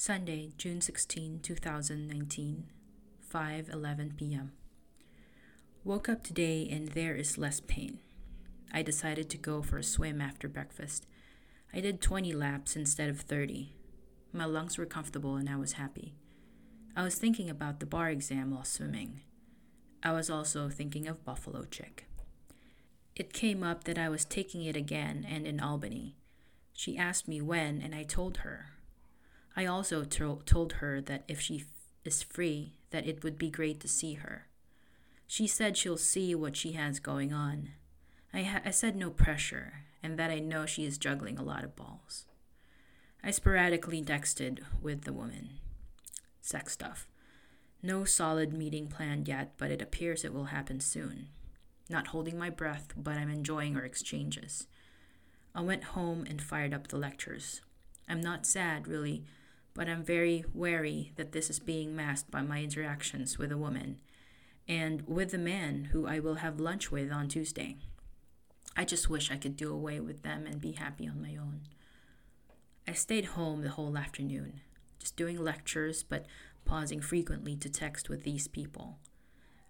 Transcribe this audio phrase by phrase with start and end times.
[0.00, 2.66] Sunday, June 16, 2019,
[3.34, 4.52] 5:11 p.m.
[5.82, 7.98] Woke up today and there is less pain.
[8.72, 11.08] I decided to go for a swim after breakfast.
[11.74, 13.74] I did 20 laps instead of 30.
[14.32, 16.14] My lungs were comfortable and I was happy.
[16.94, 19.22] I was thinking about the bar exam while swimming.
[20.04, 22.06] I was also thinking of Buffalo Chick.
[23.16, 26.14] It came up that I was taking it again and in Albany.
[26.72, 28.77] She asked me when, and I told her.
[29.58, 31.64] I also to- told her that if she f-
[32.04, 34.46] is free, that it would be great to see her.
[35.26, 37.70] She said she'll see what she has going on.
[38.32, 41.64] I, ha- I said no pressure, and that I know she is juggling a lot
[41.64, 42.24] of balls.
[43.20, 45.54] I sporadically texted with the woman.
[46.40, 47.08] Sex stuff.
[47.82, 51.30] No solid meeting planned yet, but it appears it will happen soon.
[51.90, 54.68] Not holding my breath, but I'm enjoying our exchanges.
[55.52, 57.60] I went home and fired up the lectures.
[58.08, 59.24] I'm not sad, really,
[59.78, 64.00] but I'm very wary that this is being masked by my interactions with a woman
[64.66, 67.76] and with the man who I will have lunch with on Tuesday.
[68.76, 71.60] I just wish I could do away with them and be happy on my own.
[72.88, 74.62] I stayed home the whole afternoon,
[74.98, 76.26] just doing lectures, but
[76.64, 78.98] pausing frequently to text with these people.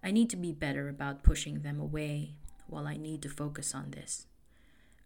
[0.03, 2.33] I need to be better about pushing them away
[2.65, 4.25] while I need to focus on this.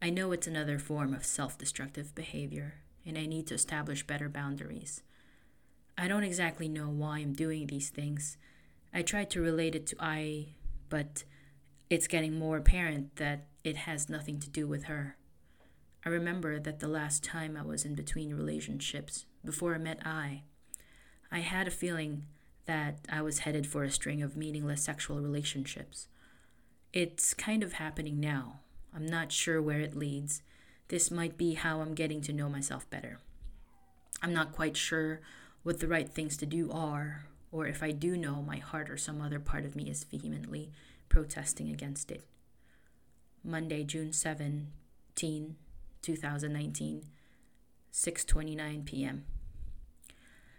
[0.02, 4.30] I know it's another form of self destructive behavior, and I need to establish better
[4.30, 5.02] boundaries.
[5.98, 8.38] I don't exactly know why I'm doing these things.
[8.94, 10.48] I tried to relate it to I,
[10.90, 11.24] but
[11.90, 15.18] it's getting more apparent that it has nothing to do with her.
[16.06, 20.44] I remember that the last time I was in between relationships, before I met I,
[21.31, 22.26] I had a feeling
[22.66, 26.08] that I was headed for a string of meaningless sexual relationships.
[26.92, 28.59] It's kind of happening now.
[28.96, 30.42] I'm not sure where it leads.
[30.94, 33.18] This might be how I'm getting to know myself better.
[34.22, 35.22] I'm not quite sure
[35.64, 38.98] what the right things to do are, or if I do know, my heart or
[38.98, 40.70] some other part of me is vehemently
[41.10, 42.22] protesting against it.
[43.44, 45.56] Monday, June 17,
[46.03, 47.03] 2019,
[47.92, 49.26] 6:29 p.m.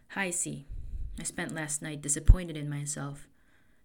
[0.09, 0.67] Hi C.
[1.17, 3.29] I spent last night disappointed in myself.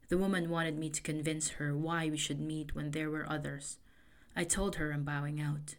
[0.08, 3.78] The woman wanted me to convince her why we should meet when there were others.
[4.36, 5.76] I told her I'm bowing out.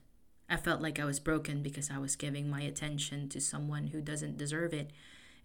[0.50, 4.00] I felt like I was broken because I was giving my attention to someone who
[4.00, 4.90] doesn't deserve it,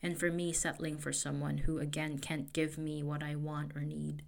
[0.01, 3.81] and for me settling for someone who again can't give me what I want or
[3.81, 4.23] need.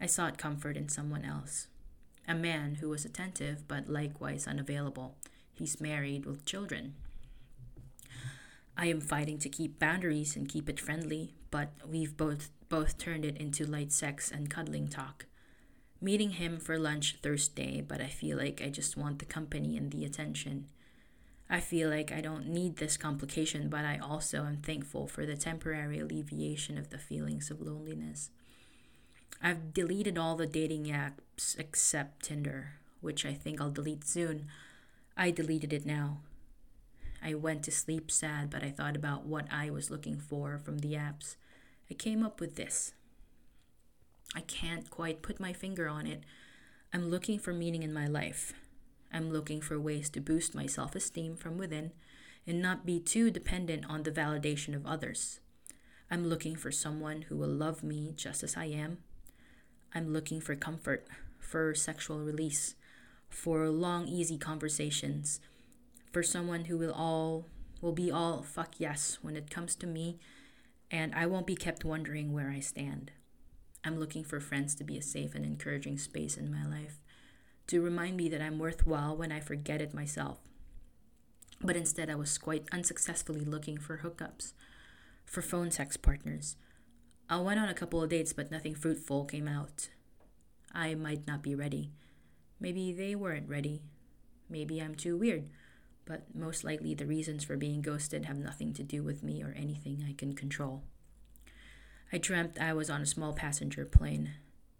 [0.00, 1.66] I sought comfort in someone else.
[2.28, 5.16] A man who was attentive but likewise unavailable.
[5.52, 6.94] He's married with children.
[8.76, 13.24] I am fighting to keep boundaries and keep it friendly, but we've both both turned
[13.24, 15.26] it into light sex and cuddling talk
[16.00, 19.90] meeting him for lunch Thursday, but I feel like I just want the company and
[19.90, 20.66] the attention.
[21.50, 25.36] I feel like I don't need this complication, but I also am thankful for the
[25.36, 28.30] temporary alleviation of the feelings of loneliness.
[29.42, 34.48] I've deleted all the dating apps except Tinder, which I think I'll delete soon.
[35.16, 36.18] I deleted it now.
[37.22, 40.78] I went to sleep sad, but I thought about what I was looking for from
[40.78, 41.36] the apps.
[41.90, 42.92] I came up with this.
[44.34, 46.22] I can't quite put my finger on it.
[46.92, 48.52] I'm looking for meaning in my life.
[49.12, 51.92] I'm looking for ways to boost my self esteem from within
[52.46, 55.40] and not be too dependent on the validation of others.
[56.10, 58.98] I'm looking for someone who will love me just as I am.
[59.94, 61.06] I'm looking for comfort,
[61.38, 62.74] for sexual release,
[63.28, 65.40] for long easy conversations,
[66.12, 67.46] for someone who will all
[67.80, 70.18] will be all fuck yes when it comes to me
[70.90, 73.12] and I won't be kept wondering where I stand.
[73.88, 77.00] I'm looking for friends to be a safe and encouraging space in my life,
[77.68, 80.40] to remind me that I'm worthwhile when I forget it myself.
[81.62, 84.52] But instead, I was quite unsuccessfully looking for hookups,
[85.24, 86.56] for phone sex partners.
[87.30, 89.88] I went on a couple of dates, but nothing fruitful came out.
[90.70, 91.90] I might not be ready.
[92.60, 93.80] Maybe they weren't ready.
[94.50, 95.48] Maybe I'm too weird.
[96.04, 99.54] But most likely, the reasons for being ghosted have nothing to do with me or
[99.56, 100.82] anything I can control.
[102.12, 104.30] I dreamt I was on a small passenger plane.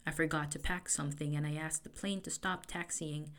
[0.07, 3.31] I forgot to pack something and I asked the plane to stop taxiing.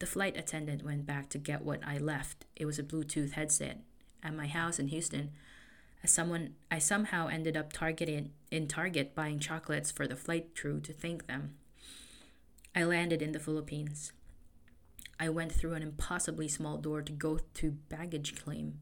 [0.00, 2.46] The flight attendant went back to get what I left.
[2.56, 3.80] It was a Bluetooth headset.
[4.22, 5.30] At my house in Houston,
[6.04, 10.92] someone I somehow ended up targeted in Target buying chocolates for the flight crew to
[10.92, 11.54] thank them.
[12.74, 14.12] I landed in the Philippines.
[15.20, 18.80] I went through an impossibly small door to go to baggage claim.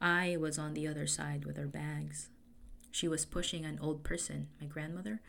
[0.00, 2.28] I was on the other side with our bags.
[2.92, 5.20] She was pushing an old person, my grandmother,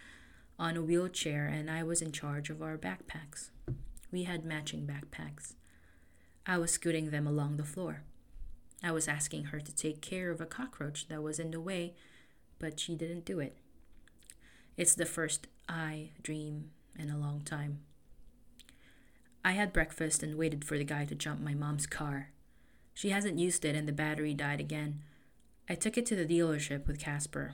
[0.60, 3.50] on a wheelchair, and I was in charge of our backpacks.
[4.12, 5.54] We had matching backpacks.
[6.46, 8.04] I was scooting them along the floor.
[8.84, 11.94] I was asking her to take care of a cockroach that was in the way,
[12.60, 13.58] but she didn't do it.
[14.76, 17.80] It's the first I dream in a long time.
[19.46, 22.32] I had breakfast and waited for the guy to jump my mom's car.
[22.94, 25.02] She hasn't used it and the battery died again.
[25.70, 27.54] I took it to the dealership with Casper.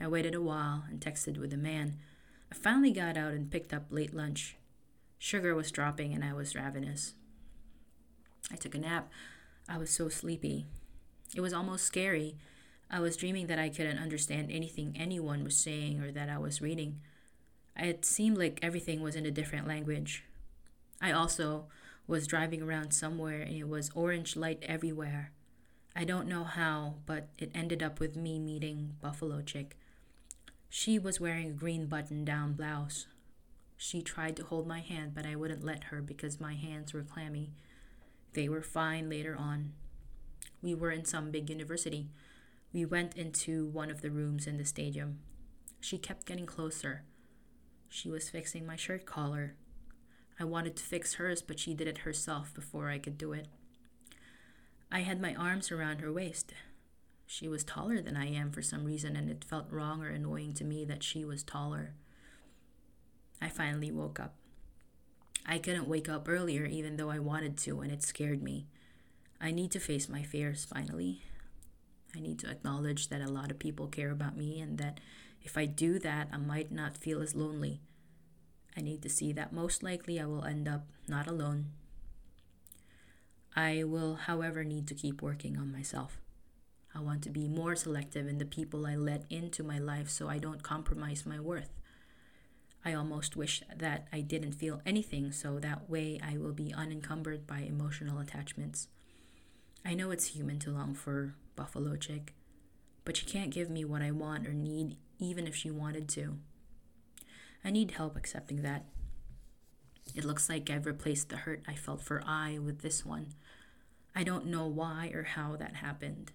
[0.00, 1.98] I waited a while and texted with the man.
[2.50, 4.56] I finally got out and picked up late lunch.
[5.18, 7.14] Sugar was dropping and I was ravenous.
[8.50, 9.10] I took a nap.
[9.68, 10.64] I was so sleepy.
[11.34, 12.36] It was almost scary.
[12.90, 16.62] I was dreaming that I couldn't understand anything anyone was saying or that I was
[16.62, 17.00] reading.
[17.76, 20.24] It seemed like everything was in a different language.
[21.00, 21.66] I also
[22.06, 25.32] was driving around somewhere and it was orange light everywhere.
[25.96, 29.76] I don't know how, but it ended up with me meeting Buffalo Chick.
[30.68, 33.06] She was wearing a green button down blouse.
[33.76, 37.02] She tried to hold my hand, but I wouldn't let her because my hands were
[37.02, 37.52] clammy.
[38.32, 39.72] They were fine later on.
[40.62, 42.08] We were in some big university.
[42.72, 45.20] We went into one of the rooms in the stadium.
[45.80, 47.04] She kept getting closer.
[47.88, 49.54] She was fixing my shirt collar.
[50.40, 53.46] I wanted to fix hers, but she did it herself before I could do it.
[54.94, 56.54] I had my arms around her waist.
[57.26, 60.52] She was taller than I am for some reason, and it felt wrong or annoying
[60.54, 61.94] to me that she was taller.
[63.42, 64.36] I finally woke up.
[65.44, 68.68] I couldn't wake up earlier, even though I wanted to, and it scared me.
[69.40, 71.22] I need to face my fears finally.
[72.14, 75.00] I need to acknowledge that a lot of people care about me, and that
[75.42, 77.80] if I do that, I might not feel as lonely.
[78.76, 81.72] I need to see that most likely I will end up not alone.
[83.56, 86.18] I will, however, need to keep working on myself.
[86.94, 90.28] I want to be more selective in the people I let into my life so
[90.28, 91.70] I don't compromise my worth.
[92.84, 97.46] I almost wish that I didn't feel anything so that way I will be unencumbered
[97.46, 98.88] by emotional attachments.
[99.84, 102.34] I know it's human to long for Buffalo Chick,
[103.04, 106.38] but she can't give me what I want or need even if she wanted to.
[107.64, 108.84] I need help accepting that.
[110.14, 113.28] It looks like I've replaced the hurt I felt for I with this one.
[114.14, 116.32] I don't know why or how that happened.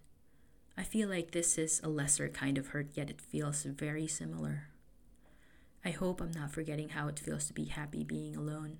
[0.77, 4.69] I feel like this is a lesser kind of hurt, yet it feels very similar.
[5.83, 8.79] I hope I'm not forgetting how it feels to be happy being alone.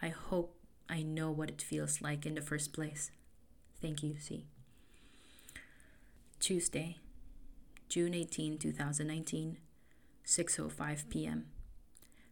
[0.00, 0.56] I hope
[0.88, 3.10] I know what it feels like in the first place.
[3.80, 4.46] Thank you, C.
[6.38, 6.98] Tuesday,
[7.88, 9.58] June 18, 2019,
[10.24, 11.46] 6:05 p.m.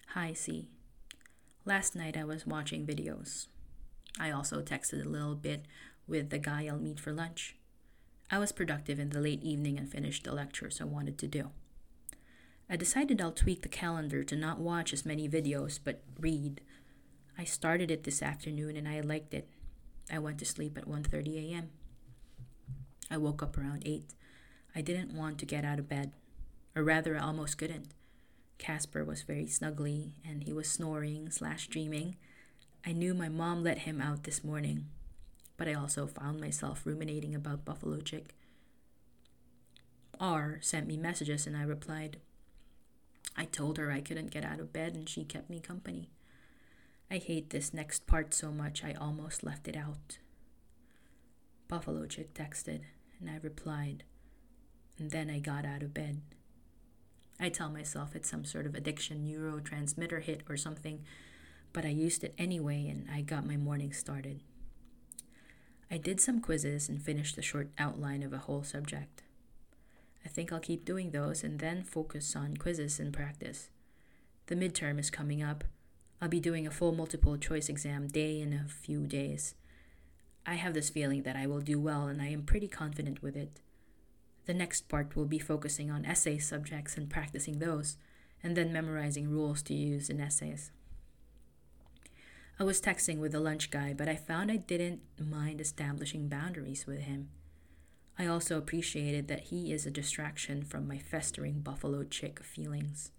[0.08, 0.68] Hi, C.
[1.64, 3.46] Last night I was watching videos.
[4.18, 5.64] I also texted a little bit
[6.06, 7.56] with the guy I'll meet for lunch.
[8.30, 11.50] I was productive in the late evening and finished the lectures I wanted to do.
[12.68, 16.62] I decided I'll tweak the calendar to not watch as many videos but read.
[17.36, 19.48] I started it this afternoon and I liked it.
[20.10, 21.70] I went to sleep at 1:30 a.m.
[23.10, 24.14] I woke up around 8.
[24.74, 26.12] I didn't want to get out of bed,
[26.74, 27.92] or rather I almost couldn't.
[28.56, 32.16] Casper was very snuggly, and he was snoring slash dreaming.
[32.84, 34.86] I knew my mom let him out this morning,
[35.56, 38.34] but I also found myself ruminating about Buffalo Chick.
[40.18, 42.18] R sent me messages, and I replied.
[43.36, 46.10] I told her I couldn't get out of bed, and she kept me company.
[47.08, 50.18] I hate this next part so much I almost left it out.
[51.68, 52.80] Buffalo Chick texted,
[53.20, 54.02] and I replied,
[54.98, 56.20] and then I got out of bed.
[57.38, 61.04] I tell myself it's some sort of addiction neurotransmitter hit or something,
[61.72, 64.40] but I used it anyway and I got my morning started.
[65.90, 69.22] I did some quizzes and finished a short outline of a whole subject.
[70.24, 73.68] I think I'll keep doing those and then focus on quizzes and practice.
[74.46, 75.64] The midterm is coming up.
[76.20, 79.54] I'll be doing a full multiple choice exam day in a few days.
[80.46, 83.36] I have this feeling that I will do well and I am pretty confident with
[83.36, 83.60] it.
[84.46, 87.96] The next part will be focusing on essay subjects and practicing those,
[88.42, 90.72] and then memorizing rules to use in essays.
[92.58, 96.86] I was texting with the lunch guy, but I found I didn't mind establishing boundaries
[96.86, 97.30] with him.
[98.18, 103.10] I also appreciated that he is a distraction from my festering Buffalo Chick feelings.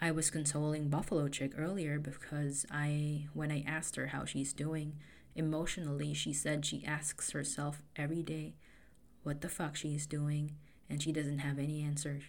[0.00, 4.94] I was consoling Buffalo Chick earlier because I when I asked her how she's doing,
[5.36, 8.54] emotionally she said she asks herself every day
[9.22, 10.56] what the fuck she is doing,
[10.88, 12.24] and she doesn't have any answers.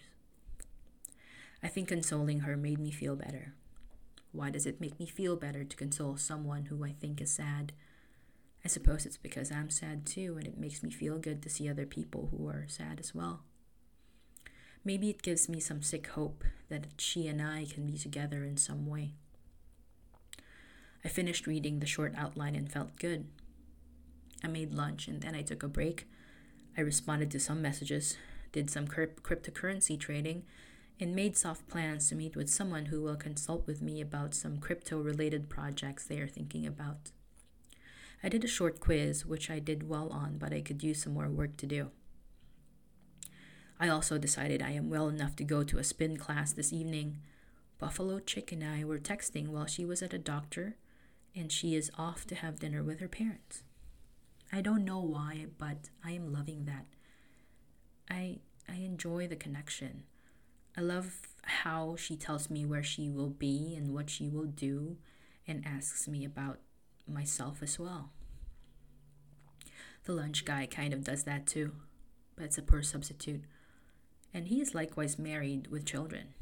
[1.62, 3.54] I think consoling her made me feel better.
[4.32, 7.72] Why does it make me feel better to console someone who I think is sad?
[8.64, 11.68] I suppose it's because I'm sad too, and it makes me feel good to see
[11.68, 13.40] other people who are sad as well.
[14.84, 18.56] Maybe it gives me some sick hope that she and I can be together in
[18.56, 19.12] some way.
[21.04, 23.26] I finished reading the short outline and felt good.
[24.42, 26.08] I made lunch and then I took a break.
[26.76, 28.16] I responded to some messages,
[28.50, 30.44] did some crypt- cryptocurrency trading,
[31.00, 34.58] and made soft plans to meet with someone who will consult with me about some
[34.58, 37.10] crypto related projects they are thinking about.
[38.22, 41.14] I did a short quiz, which I did well on, but I could use some
[41.14, 41.90] more work to do.
[43.80, 47.18] I also decided I am well enough to go to a spin class this evening.
[47.80, 50.76] Buffalo Chick and I were texting while she was at a doctor,
[51.34, 53.64] and she is off to have dinner with her parents.
[54.52, 56.86] I don't know why, but I am loving that.
[58.08, 60.04] I I enjoy the connection.
[60.76, 64.96] I love how she tells me where she will be and what she will do
[65.46, 66.60] and asks me about
[67.06, 68.10] myself as well.
[70.04, 71.72] The lunch guy kind of does that too,
[72.36, 73.44] but it's a poor substitute.
[74.32, 76.34] And he is likewise married with children.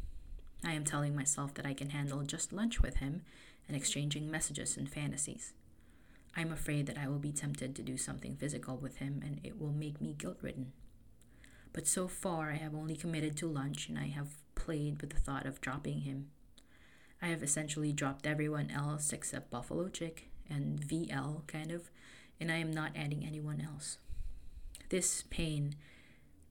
[0.64, 3.22] I am telling myself that I can handle just lunch with him
[3.66, 5.54] and exchanging messages and fantasies.
[6.36, 9.60] I'm afraid that I will be tempted to do something physical with him and it
[9.60, 10.72] will make me guilt ridden.
[11.72, 15.20] But so far, I have only committed to lunch and I have played with the
[15.20, 16.30] thought of dropping him.
[17.22, 21.90] I have essentially dropped everyone else except Buffalo Chick and VL, kind of,
[22.40, 23.98] and I am not adding anyone else.
[24.88, 25.74] This pain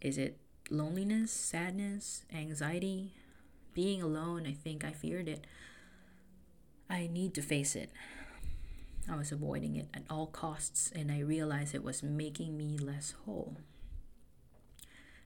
[0.02, 0.38] is it
[0.70, 3.14] loneliness, sadness, anxiety,
[3.74, 4.46] being alone?
[4.48, 5.46] I think I feared it.
[6.90, 7.92] I need to face it.
[9.12, 13.14] I was avoiding it at all costs, and I realized it was making me less
[13.26, 13.58] whole.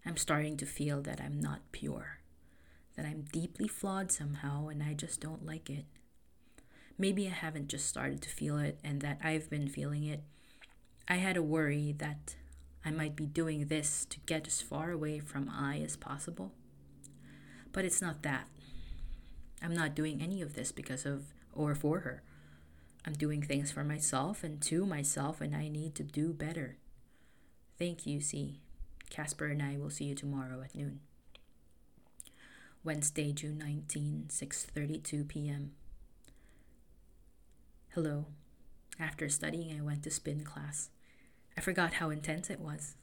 [0.05, 2.19] I'm starting to feel that I'm not pure,
[2.95, 5.86] that I'm deeply flawed somehow, and I just don't like it.
[6.98, 10.24] Maybe I haven't just started to feel it and that I've been feeling it.
[11.07, 12.36] I had a worry that
[12.86, 16.51] I might be doing this to get as far away from I as possible.
[17.72, 18.48] But it's not that.
[19.62, 22.24] I'm not doing any of this because of or for her.
[23.05, 26.77] I'm doing things for myself and to myself, and I need to do better.
[27.77, 28.62] Thank you, C.
[29.13, 31.00] Casper and I will see you tomorrow at noon.
[32.84, 35.74] Wednesday, June 19, 6:32 p.m.
[37.89, 38.25] Hello.
[39.00, 40.89] After studying, I went to spin class.
[41.55, 42.96] I forgot how intense it was.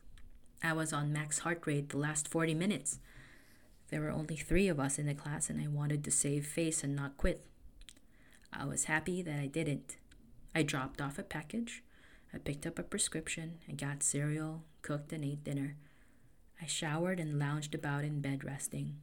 [0.64, 2.99] I was on max heart rate the last 40 minutes.
[3.90, 6.83] There were only three of us in the class, and I wanted to save face
[6.83, 7.47] and not quit.
[8.52, 9.97] I was happy that I didn't.
[10.57, 11.85] I dropped off a package.
[12.35, 13.59] I picked up a prescription.
[13.69, 15.76] I got cereal, cooked, and ate dinner.
[16.61, 18.97] I showered and lounged about in bed resting.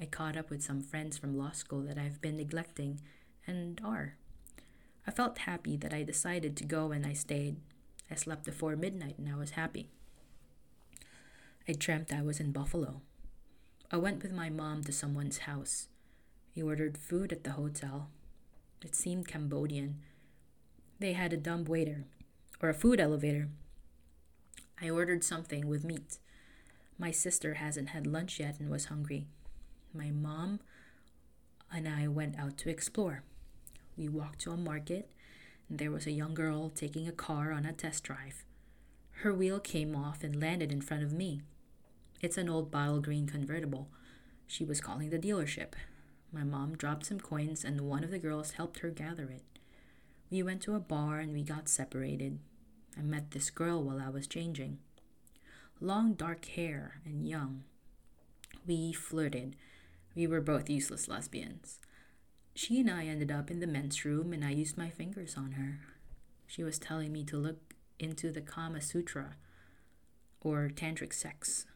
[0.00, 3.00] I caught up with some friends from law school that I've been neglecting
[3.46, 4.16] and are.
[5.06, 7.56] I felt happy that I decided to go and I stayed.
[8.10, 9.88] I slept before midnight and I was happy.
[11.66, 13.00] I dreamt I was in Buffalo.
[13.90, 15.88] I went with my mom to someone's house.
[16.54, 18.10] We ordered food at the hotel.
[18.82, 20.00] It seemed Cambodian.
[20.98, 22.04] They had a dumb waiter,
[22.60, 23.48] or a food elevator.
[24.80, 26.18] I ordered something with meat.
[26.98, 29.26] My sister hasn't had lunch yet and was hungry.
[29.92, 30.60] My mom
[31.72, 33.24] and I went out to explore.
[33.96, 35.10] We walked to a market,
[35.68, 38.44] and there was a young girl taking a car on a test drive.
[39.22, 41.42] Her wheel came off and landed in front of me.
[42.20, 43.88] It's an old bottle green convertible.
[44.46, 45.72] She was calling the dealership.
[46.32, 49.42] My mom dropped some coins, and one of the girls helped her gather it.
[50.30, 52.38] We went to a bar and we got separated.
[52.96, 54.78] I met this girl while I was changing
[55.80, 57.64] long dark hair, and young.
[58.66, 59.56] We flirted.
[60.14, 61.80] We were both useless lesbians.
[62.54, 65.52] She and I ended up in the men's room, and I used my fingers on
[65.52, 65.80] her.
[66.46, 69.36] She was telling me to look into the Kama Sutra,
[70.40, 71.66] or tantric sex.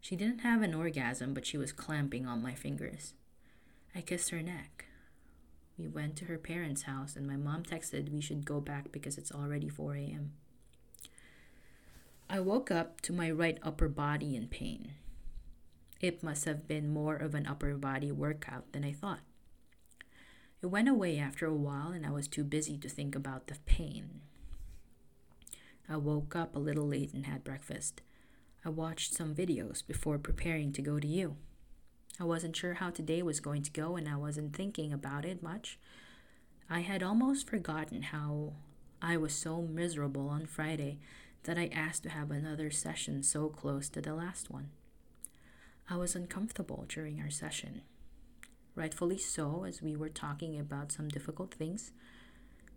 [0.00, 3.14] She didn't have an orgasm, but she was clamping on my fingers.
[3.94, 4.86] I kissed her neck.
[5.78, 9.16] We went to her parents' house, and my mom texted we should go back because
[9.16, 10.32] it's already 4 a.m.
[12.32, 14.92] I woke up to my right upper body in pain.
[16.00, 19.22] It must have been more of an upper body workout than I thought.
[20.62, 23.56] It went away after a while, and I was too busy to think about the
[23.66, 24.20] pain.
[25.88, 28.00] I woke up a little late and had breakfast.
[28.64, 31.34] I watched some videos before preparing to go to you.
[32.20, 35.42] I wasn't sure how today was going to go, and I wasn't thinking about it
[35.42, 35.80] much.
[36.68, 38.52] I had almost forgotten how
[39.02, 41.00] I was so miserable on Friday
[41.44, 44.70] that I asked to have another session so close to the last one.
[45.88, 47.82] I was uncomfortable during our session.
[48.74, 51.92] Rightfully so, as we were talking about some difficult things.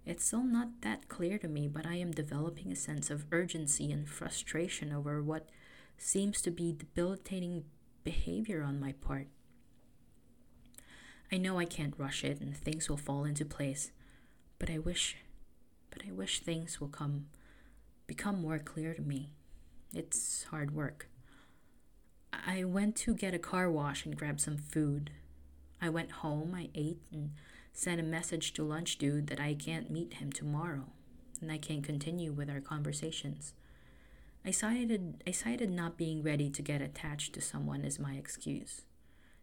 [0.05, 3.91] It's still not that clear to me, but I am developing a sense of urgency
[3.91, 5.49] and frustration over what
[5.97, 7.65] seems to be debilitating
[8.03, 9.27] behavior on my part.
[11.31, 13.91] I know I can't rush it and things will fall into place,
[14.59, 15.17] but I wish
[15.89, 17.27] but I wish things will come
[18.07, 19.33] become more clear to me.
[19.93, 21.07] It's hard work.
[22.31, 25.11] I went to get a car wash and grab some food.
[25.81, 27.31] I went home, I ate, and
[27.73, 30.85] sent a message to Lunch Dude that I can't meet him tomorrow
[31.41, 33.53] and I can't continue with our conversations.
[34.45, 38.81] I cited, I cited not being ready to get attached to someone as my excuse.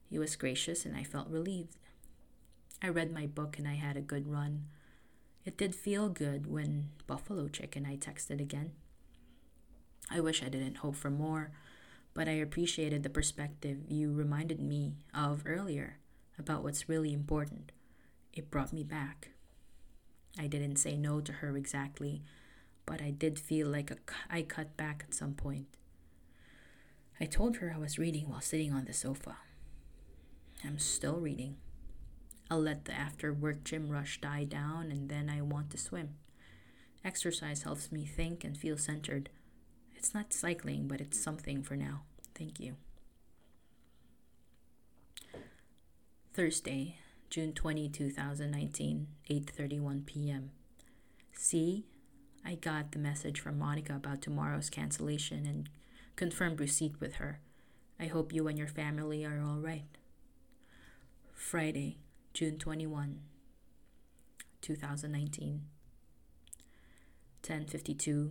[0.08, 1.76] He was gracious and I felt relieved.
[2.82, 4.66] I read my book and I had a good run.
[5.44, 8.72] It did feel good when Buffalo chicken I texted again.
[10.10, 11.50] I wish I didn't hope for more,
[12.14, 15.98] but I appreciated the perspective you reminded me of earlier
[16.38, 17.72] about what's really important.
[18.32, 19.30] It brought me back.
[20.38, 22.22] I didn't say no to her exactly,
[22.86, 23.96] but I did feel like a,
[24.28, 25.66] I cut back at some point.
[27.20, 29.36] I told her I was reading while sitting on the sofa.
[30.64, 31.56] I'm still reading.
[32.50, 36.16] I'll let the after work gym rush die down and then I want to swim.
[37.04, 39.30] Exercise helps me think and feel centered.
[39.94, 42.02] It's not cycling, but it's something for now.
[42.34, 42.76] Thank you.
[46.34, 46.96] Thursday,
[47.28, 50.50] June 20, 2019, 8:31 p.m.
[51.32, 51.86] See,
[52.44, 55.68] I got the message from Monica about tomorrow's cancellation and
[56.16, 57.40] confirmed receipt with her.
[57.98, 59.84] I hope you and your family are all right.
[61.34, 61.98] Friday,
[62.32, 63.20] June 21,
[64.60, 65.62] 2019,
[67.42, 68.30] 10:52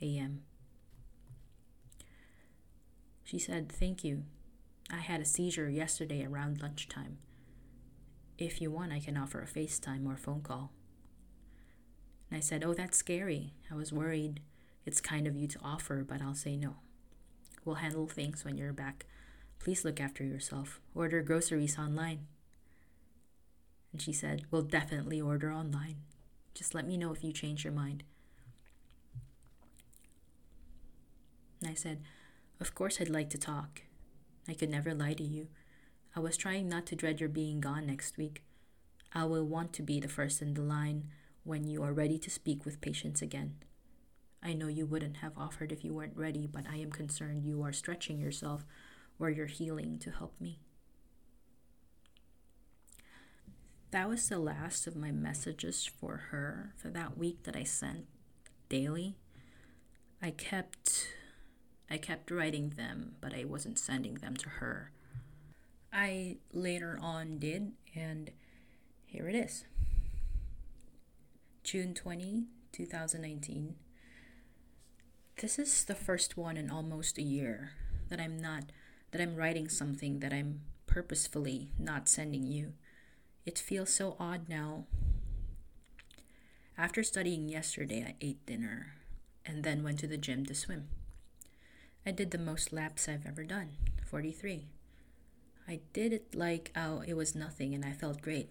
[0.00, 0.42] a.m.
[3.24, 4.24] She said, "Thank you.
[4.90, 7.18] I had a seizure yesterday around lunchtime."
[8.38, 10.72] If you want, I can offer a FaceTime or phone call.
[12.30, 13.52] And I said, Oh, that's scary.
[13.70, 14.40] I was worried.
[14.84, 16.76] It's kind of you to offer, but I'll say no.
[17.64, 19.06] We'll handle things when you're back.
[19.58, 20.80] Please look after yourself.
[20.94, 22.26] Order groceries online.
[23.92, 25.96] And she said, We'll definitely order online.
[26.54, 28.02] Just let me know if you change your mind.
[31.60, 32.02] And I said,
[32.60, 33.82] Of course, I'd like to talk.
[34.48, 35.48] I could never lie to you.
[36.16, 38.42] I was trying not to dread your being gone next week.
[39.12, 41.08] I will want to be the first in the line
[41.44, 43.56] when you are ready to speak with patients again.
[44.42, 47.62] I know you wouldn't have offered if you weren't ready, but I am concerned you
[47.62, 48.64] are stretching yourself
[49.18, 50.58] or you're healing to help me.
[53.92, 58.06] That was the last of my messages for her for that week that I sent
[58.70, 59.16] daily.
[60.22, 61.08] I kept
[61.90, 64.92] I kept writing them, but I wasn't sending them to her.
[65.92, 68.30] I later on did, and
[69.04, 69.66] here it is
[71.62, 73.74] June 20, 2019.
[75.38, 77.72] This is the first one in almost a year
[78.08, 78.72] that I'm not,
[79.10, 82.72] that I'm writing something that I'm purposefully not sending you.
[83.44, 84.84] It feels so odd now.
[86.78, 88.94] After studying yesterday, I ate dinner
[89.44, 90.88] and then went to the gym to swim.
[92.06, 93.70] I did the most laps I've ever done
[94.08, 94.66] 43.
[95.68, 98.50] I did it like oh, it was nothing and I felt great.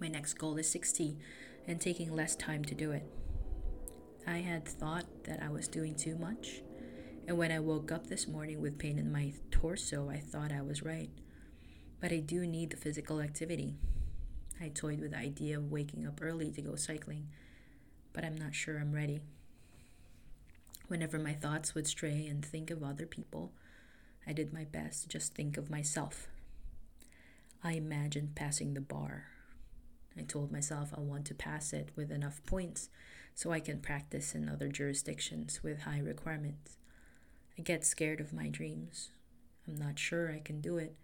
[0.00, 1.16] My next goal is 60
[1.66, 3.04] and taking less time to do it.
[4.26, 6.62] I had thought that I was doing too much,
[7.26, 10.62] and when I woke up this morning with pain in my torso, I thought I
[10.62, 11.10] was right.
[12.00, 13.74] But I do need the physical activity.
[14.60, 17.28] I toyed with the idea of waking up early to go cycling,
[18.12, 19.20] but I'm not sure I'm ready.
[20.88, 23.52] Whenever my thoughts would stray and think of other people,
[24.26, 26.26] I did my best to just think of myself.
[27.62, 29.26] I imagined passing the bar.
[30.18, 32.88] I told myself I want to pass it with enough points
[33.34, 36.76] so I can practice in other jurisdictions with high requirements.
[37.58, 39.10] I get scared of my dreams.
[39.68, 40.96] I'm not sure I can do it.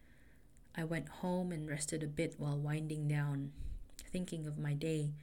[0.77, 3.53] I went home and rested a bit while winding down,
[4.13, 5.15] thinking of my day.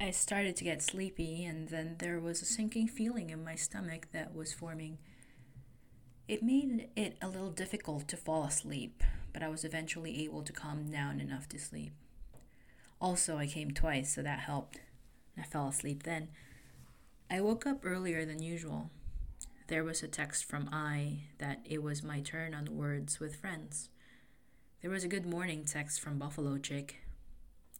[0.00, 4.08] I started to get sleepy, and then there was a sinking feeling in my stomach
[4.12, 4.98] that was forming.
[6.26, 10.52] It made it a little difficult to fall asleep, but I was eventually able to
[10.52, 11.92] calm down enough to sleep.
[13.00, 14.80] Also, I came twice, so that helped.
[15.38, 16.28] I fell asleep then.
[17.30, 18.90] I woke up earlier than usual.
[19.68, 23.88] There was a text from I that it was my turn on words with friends.
[24.82, 27.02] There was a good morning text from Buffalo Chick.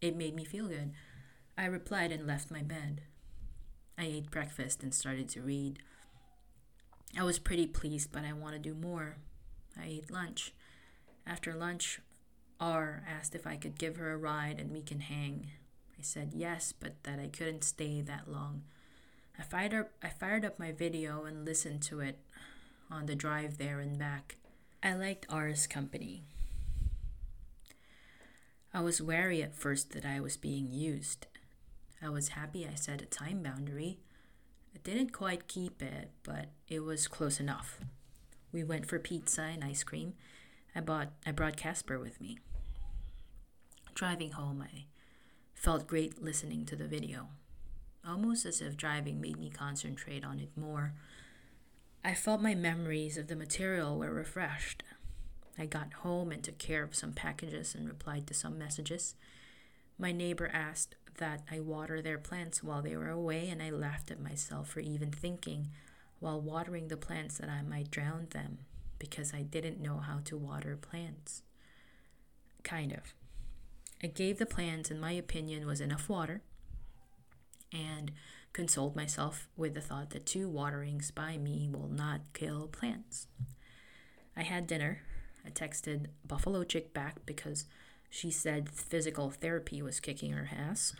[0.02, 0.92] It made me feel good.
[1.56, 3.00] I replied and left my bed.
[3.96, 5.78] I ate breakfast and started to read.
[7.18, 9.16] I was pretty pleased, but I want to do more.
[9.80, 10.52] I ate lunch.
[11.26, 12.00] After lunch,
[12.60, 15.46] R asked if I could give her a ride and we can hang.
[15.98, 18.64] I said yes, but that I couldn't stay that long.
[19.38, 22.18] I fired up I fired up my video and listened to it
[22.90, 24.36] on the drive there and back.
[24.82, 26.24] I liked R's company.
[28.72, 31.26] I was wary at first that I was being used.
[32.00, 33.98] I was happy I set a time boundary.
[34.74, 37.80] I didn't quite keep it, but it was close enough.
[38.52, 40.14] We went for pizza and ice cream.
[40.74, 42.38] I bought I brought Casper with me.
[43.94, 44.84] Driving home, I
[45.52, 47.28] felt great listening to the video,
[48.06, 50.94] almost as if driving made me concentrate on it more.
[52.04, 54.84] I felt my memories of the material were refreshed.
[55.58, 59.14] I got home and took care of some packages and replied to some messages.
[59.98, 64.10] My neighbor asked that I water their plants while they were away, and I laughed
[64.10, 65.68] at myself for even thinking
[66.18, 68.58] while watering the plants that I might drown them
[68.98, 71.42] because I didn't know how to water plants.
[72.62, 73.14] Kind of.
[74.02, 76.42] I gave the plants, in my opinion, was enough water
[77.72, 78.12] and
[78.52, 83.26] consoled myself with the thought that two waterings by me will not kill plants.
[84.36, 85.02] I had dinner.
[85.44, 87.64] I texted Buffalo Chick back because
[88.08, 90.94] she said physical therapy was kicking her ass.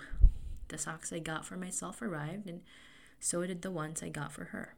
[0.69, 2.61] The socks I got for myself arrived, and
[3.19, 4.75] so did the ones I got for her.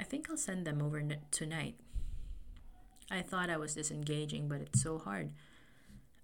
[0.00, 1.76] I think I'll send them over n- tonight.
[3.10, 5.32] I thought I was disengaging, but it's so hard.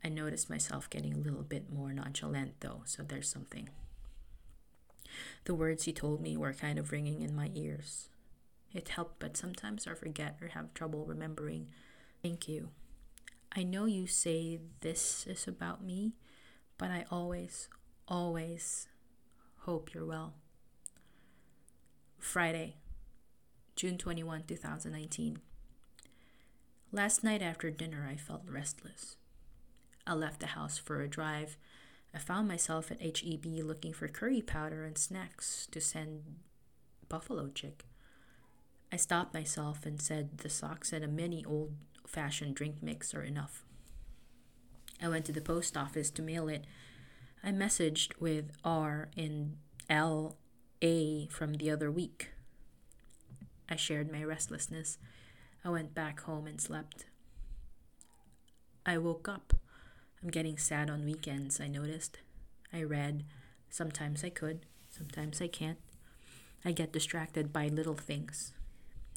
[0.05, 3.71] I noticed myself getting a little bit more nonchalant, though, so there's something.
[5.45, 8.09] The words he told me were kind of ringing in my ears.
[8.75, 11.69] It helped, but sometimes I forget or have trouble remembering.
[12.25, 12.71] Thank you.
[13.55, 16.15] I know you say this is about me,
[16.79, 17.69] but I always,
[18.09, 18.89] always
[19.67, 20.33] hope you're well.
[22.19, 22.77] Friday,
[23.77, 25.39] June 21, 2019.
[26.93, 29.17] Last night after dinner, I felt restless.
[30.07, 31.59] I left the house for a drive.
[32.15, 36.37] I found myself at HEB looking for curry powder and snacks to send
[37.07, 37.85] Buffalo Chick.
[38.91, 41.73] I stopped myself and said the socks and a mini old
[42.07, 43.65] fashioned drink mix are enough.
[45.03, 46.65] I went to the post office to mail it.
[47.43, 49.57] I messaged with R in
[49.91, 50.37] L
[50.83, 52.31] A from the other week.
[53.69, 54.99] I shared my restlessness.
[55.65, 57.07] I went back home and slept.
[58.87, 59.55] I woke up.
[60.23, 62.19] I'm getting sad on weekends, I noticed.
[62.73, 63.25] I read.
[63.71, 65.79] Sometimes I could, sometimes I can't.
[66.65, 68.55] I get distracted by little things.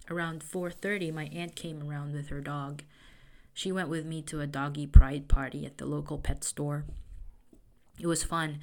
[0.10, 2.84] Around 4:30, my aunt came around with her dog.
[3.54, 6.86] She went with me to a doggy pride party at the local pet store.
[8.00, 8.60] It was fun.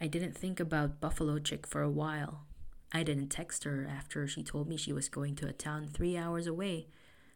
[0.00, 2.44] I didn't think about Buffalo Chick for a while.
[2.92, 6.16] I didn't text her after she told me she was going to a town three
[6.16, 6.88] hours away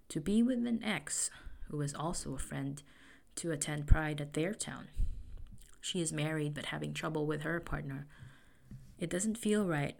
[0.08, 1.30] to be with an ex
[1.70, 2.82] who was also a friend
[3.36, 4.88] to attend Pride at their town.
[5.80, 8.06] She is married but having trouble with her partner.
[8.98, 9.96] It doesn't feel right.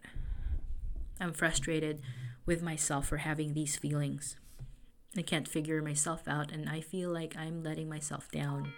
[1.19, 2.01] I'm frustrated
[2.47, 4.37] with myself for having these feelings.
[5.15, 8.73] I can't figure myself out, and I feel like I'm letting myself down.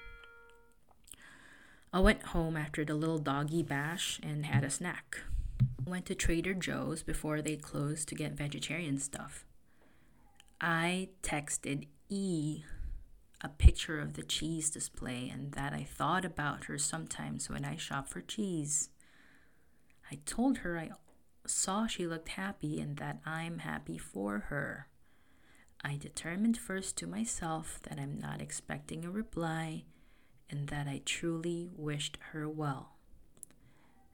[1.93, 5.21] I went home after the little doggy bash and had a snack.
[5.85, 9.45] Went to Trader Joe's before they closed to get vegetarian stuff.
[10.59, 12.63] I texted E
[13.41, 17.77] a picture of the cheese display and that I thought about her sometimes when I
[17.77, 18.89] shop for cheese.
[20.11, 20.91] I told her I
[21.45, 24.87] saw she looked happy and that I'm happy for her.
[25.83, 29.83] I determined first to myself that I'm not expecting a reply
[30.49, 32.95] and that I truly wished her well.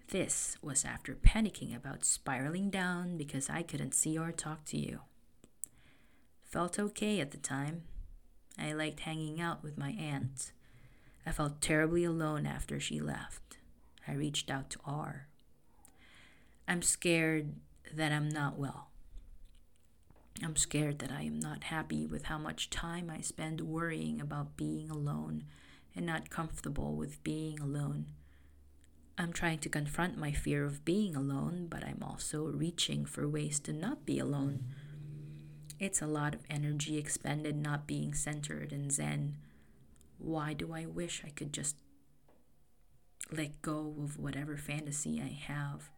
[0.09, 5.01] This was after panicking about spiraling down because I couldn't see or talk to you.
[6.43, 7.83] Felt okay at the time.
[8.59, 10.51] I liked hanging out with my aunt.
[11.25, 13.57] I felt terribly alone after she left.
[14.07, 15.27] I reached out to R.
[16.67, 17.53] I'm scared
[17.93, 18.89] that I'm not well.
[20.43, 24.57] I'm scared that I am not happy with how much time I spend worrying about
[24.57, 25.45] being alone
[25.95, 28.07] and not comfortable with being alone.
[29.17, 33.59] I'm trying to confront my fear of being alone, but I'm also reaching for ways
[33.61, 34.65] to not be alone.
[35.79, 39.37] It's a lot of energy expended not being centered and zen.
[40.17, 41.77] Why do I wish I could just
[43.31, 45.89] let go of whatever fantasy I have?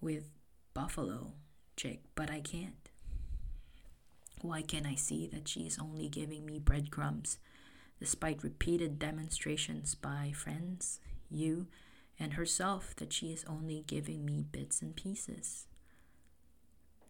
[0.00, 0.28] With
[0.74, 1.32] Buffalo
[1.76, 2.90] chick, but I can't.
[4.40, 7.38] Why can't I see that she is only giving me breadcrumbs,
[7.98, 11.66] despite repeated demonstrations by friends, you,
[12.18, 15.66] and herself that she is only giving me bits and pieces?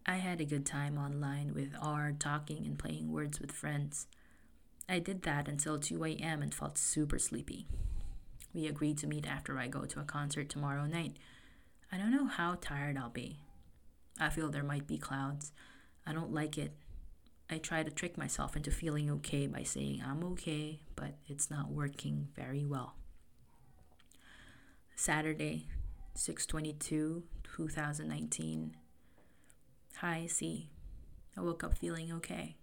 [0.07, 4.07] I had a good time online with R talking and playing words with friends.
[4.88, 6.40] I did that until 2 a.m.
[6.40, 7.66] and felt super sleepy.
[8.55, 11.18] We agreed to meet after I go to a concert tomorrow night
[11.90, 13.38] I don't know how tired I'll be.
[14.20, 15.53] I feel there might be clouds.
[16.07, 16.72] I don't like it.
[17.51, 21.70] I try to trick myself into feeling okay by saying I'm okay, but it's not
[21.70, 22.94] working very well.
[24.96, 25.68] Saturday,
[26.14, 27.22] 622,
[27.57, 28.77] 2019.
[29.96, 30.68] Hi, C.
[31.37, 32.57] I woke up feeling okay.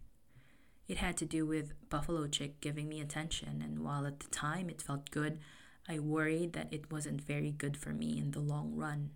[0.88, 4.70] It had to do with Buffalo Chick giving me attention, and while at the time
[4.70, 5.40] it felt good,
[5.88, 9.12] I worried that it wasn't very good for me in the long run.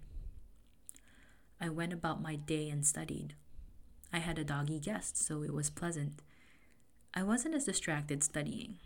[1.59, 3.33] I went about my day and studied.
[4.13, 6.21] I had a doggy guest, so it was pleasant.
[7.13, 8.77] I wasn't as distracted studying.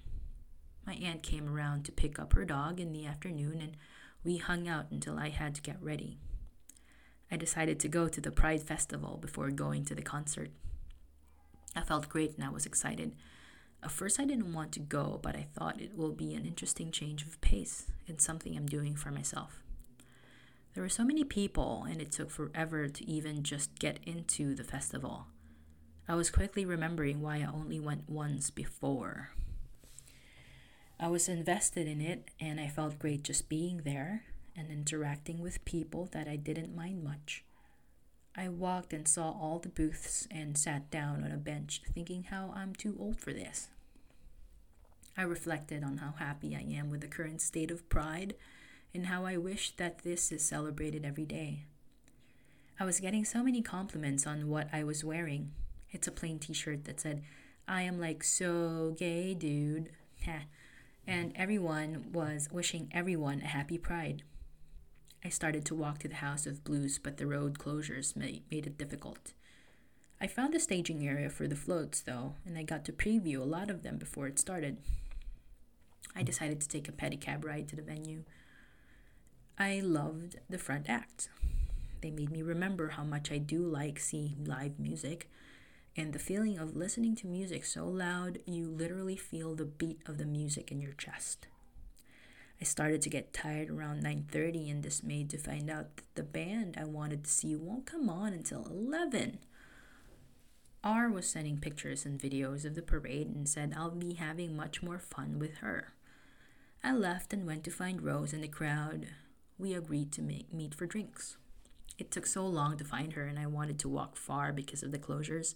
[0.85, 3.77] My aunt came around to pick up her dog in the afternoon, and
[4.23, 6.19] we hung out until I had to get ready.
[7.31, 10.51] I decided to go to the Pride Festival before going to the concert.
[11.75, 13.15] I felt great and I was excited.
[13.83, 16.89] At first, I didn't want to go, but I thought it will be an interesting
[16.89, 19.61] change of pace and something I'm doing for myself.
[20.73, 24.63] There were so many people, and it took forever to even just get into the
[24.63, 25.27] festival.
[26.07, 29.31] I was quickly remembering why I only went once before.
[30.97, 34.23] I was invested in it, and I felt great just being there
[34.55, 37.43] and interacting with people that I didn't mind much.
[38.35, 42.53] I walked and saw all the booths and sat down on a bench, thinking how
[42.55, 43.67] I'm too old for this.
[45.15, 48.35] I reflected on how happy I am with the current state of pride
[48.93, 51.65] and how I wish that this is celebrated every day.
[52.79, 55.51] I was getting so many compliments on what I was wearing.
[55.91, 57.23] It's a plain t shirt that said,
[57.67, 59.89] I am like so gay, dude.
[61.05, 64.23] and everyone was wishing everyone a happy pride.
[65.23, 68.67] I started to walk to the House of Blues, but the road closures made, made
[68.67, 69.33] it difficult.
[70.19, 73.45] I found the staging area for the floats, though, and I got to preview a
[73.45, 74.77] lot of them before it started.
[76.15, 78.23] I decided to take a pedicab ride to the venue.
[79.57, 81.29] I loved the front act.
[82.01, 85.29] They made me remember how much I do like seeing live music
[85.95, 90.17] and the feeling of listening to music so loud you literally feel the beat of
[90.17, 91.47] the music in your chest.
[92.59, 96.77] I started to get tired around 9:30 and dismayed to find out that the band
[96.77, 99.39] I wanted to see won't come on until 11.
[100.83, 104.83] R was sending pictures and videos of the parade and said I'll be having much
[104.83, 105.92] more fun with her.
[106.85, 109.07] I left and went to find Rose in the crowd.
[109.57, 111.37] We agreed to make, meet for drinks.
[111.97, 114.91] It took so long to find her and I wanted to walk far because of
[114.91, 115.55] the closures.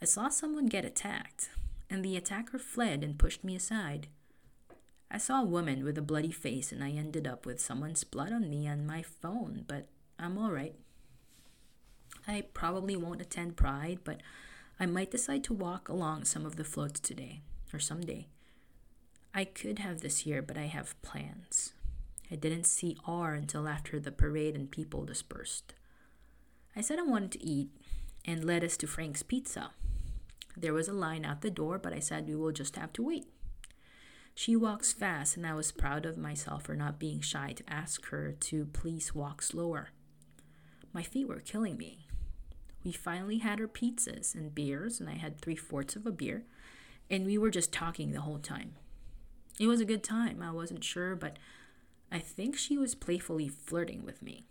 [0.00, 1.48] I saw someone get attacked,
[1.90, 4.06] and the attacker fled and pushed me aside.
[5.10, 8.32] I saw a woman with a bloody face and I ended up with someone's blood
[8.32, 10.76] on me and my phone, but I'm alright.
[12.28, 14.20] I probably won't attend Pride, but
[14.78, 17.40] I might decide to walk along some of the floats today
[17.72, 18.28] or someday.
[19.36, 21.74] I could have this year, but I have plans.
[22.30, 25.74] I didn't see R until after the parade and people dispersed.
[26.74, 27.68] I said I wanted to eat
[28.24, 29.72] and led us to Frank's Pizza.
[30.56, 33.02] There was a line out the door, but I said we will just have to
[33.02, 33.26] wait.
[34.34, 38.06] She walks fast, and I was proud of myself for not being shy to ask
[38.06, 39.90] her to please walk slower.
[40.94, 42.06] My feet were killing me.
[42.82, 46.44] We finally had our pizzas and beers, and I had three fourths of a beer,
[47.10, 48.76] and we were just talking the whole time.
[49.58, 50.42] It was a good time.
[50.42, 51.38] I wasn't sure, but
[52.12, 54.44] I think she was playfully flirting with me.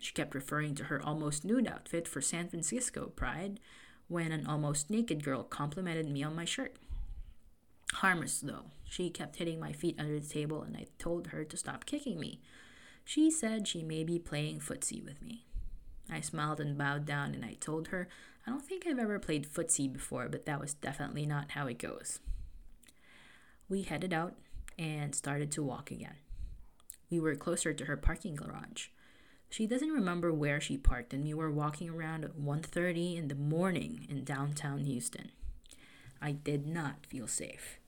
[0.00, 3.60] She kept referring to her almost nude outfit for San Francisco Pride
[4.08, 6.76] when an almost naked girl complimented me on my shirt.
[7.94, 8.66] Harmless, though.
[8.84, 12.18] She kept hitting my feet under the table, and I told her to stop kicking
[12.18, 12.40] me.
[13.04, 15.46] She said she may be playing footsie with me.
[16.10, 18.08] I smiled and bowed down, and I told her
[18.46, 21.78] I don't think I've ever played footsie before, but that was definitely not how it
[21.78, 22.18] goes.
[23.72, 24.34] We headed out
[24.78, 26.16] and started to walk again.
[27.08, 28.88] We were closer to her parking garage.
[29.48, 33.34] She doesn't remember where she parked, and we were walking around at 1:30 in the
[33.34, 35.32] morning in downtown Houston.
[36.20, 37.78] I did not feel safe.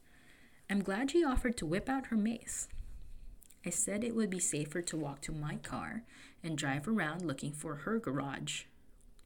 [0.70, 2.66] I'm glad she offered to whip out her mace.
[3.66, 6.05] I said it would be safer to walk to my car
[6.42, 8.64] and drive around looking for her garage.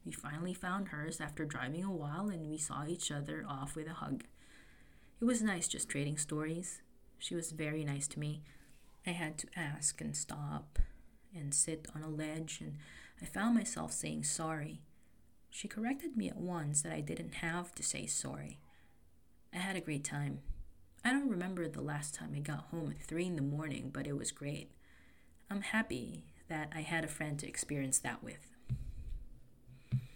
[0.03, 3.87] We finally found hers after driving a while and we saw each other off with
[3.87, 4.25] a hug.
[5.21, 6.81] It was nice just trading stories.
[7.17, 8.41] She was very nice to me.
[9.05, 10.79] I had to ask and stop
[11.35, 12.77] and sit on a ledge, and
[13.21, 14.81] I found myself saying sorry.
[15.49, 18.59] She corrected me at once that I didn't have to say sorry.
[19.53, 20.39] I had a great time.
[21.03, 24.07] I don't remember the last time I got home at 3 in the morning, but
[24.07, 24.71] it was great.
[25.49, 28.55] I'm happy that I had a friend to experience that with.